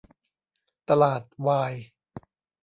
[0.89, 1.73] ตลาดวาย